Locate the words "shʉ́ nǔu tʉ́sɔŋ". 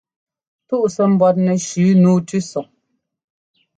1.67-2.65